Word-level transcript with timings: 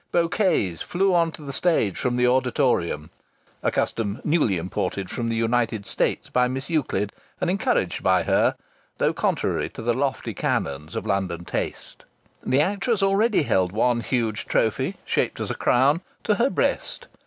Bouquets 0.11 0.77
flew 0.81 1.13
on 1.13 1.31
to 1.33 1.43
the 1.43 1.53
stage 1.53 1.95
from 1.95 2.15
the 2.15 2.25
auditorium 2.25 3.11
(a 3.61 3.69
custom 3.69 4.19
newly 4.23 4.57
imported 4.57 5.11
from 5.11 5.29
the 5.29 5.35
United 5.35 5.85
States 5.85 6.27
by 6.27 6.47
Miss 6.47 6.71
Euclid, 6.71 7.13
and 7.39 7.51
encouraged 7.51 8.01
by 8.01 8.23
her, 8.23 8.55
though 8.97 9.13
contrary 9.13 9.69
to 9.69 9.83
the 9.83 9.93
lofty 9.93 10.33
canons 10.33 10.95
of 10.95 11.05
London 11.05 11.45
taste). 11.45 12.03
The 12.43 12.61
actress 12.61 13.03
already 13.03 13.43
held 13.43 13.71
one 13.71 13.99
huge 14.01 14.45
trophy, 14.47 14.95
shaped 15.05 15.39
as 15.39 15.51
a 15.51 15.53
crown, 15.53 16.01
to 16.23 16.33
her 16.33 16.49
breast. 16.49 17.05